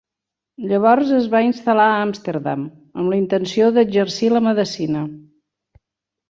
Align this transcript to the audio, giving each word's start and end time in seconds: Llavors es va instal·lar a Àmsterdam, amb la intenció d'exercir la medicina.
Llavors 0.69 1.11
es 1.17 1.27
va 1.35 1.41
instal·lar 1.47 1.85
a 1.95 1.99
Àmsterdam, 2.05 2.63
amb 3.03 3.13
la 3.13 3.19
intenció 3.21 3.69
d'exercir 3.77 4.31
la 4.33 4.43
medicina. 4.49 5.05